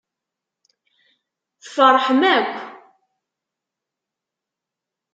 Tfeṛḥem 1.63 2.21
akk. 2.35 2.55